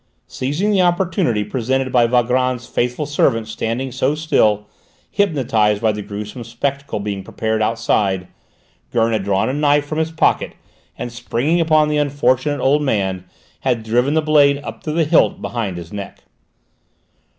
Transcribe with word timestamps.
Seizing 0.25 0.71
the 0.71 0.81
opportunity 0.81 1.43
presented 1.43 1.91
by 1.91 2.07
Valgrand's 2.07 2.65
faithful 2.65 3.05
servant 3.05 3.47
standing 3.47 3.91
so 3.91 4.15
still, 4.15 4.65
hypnotised 5.11 5.79
by 5.79 5.91
the 5.91 6.01
gruesome 6.01 6.43
spectacle 6.43 6.99
being 6.99 7.23
prepared 7.23 7.61
outside, 7.61 8.27
Gurn 8.91 9.11
had 9.13 9.23
drawn 9.23 9.47
a 9.47 9.53
knife 9.53 9.85
from 9.85 9.99
his 9.99 10.09
pocket, 10.09 10.55
and, 10.97 11.11
springing 11.11 11.61
on 11.71 11.87
the 11.87 11.97
unfortunate 11.99 12.61
old 12.61 12.81
man, 12.81 13.25
had 13.59 13.83
driven 13.83 14.15
the 14.15 14.23
blade 14.23 14.59
up 14.63 14.81
to 14.85 14.91
the 14.91 15.03
hilt 15.05 15.39
behind 15.39 15.77
his 15.77 15.93
neck. 15.93 16.23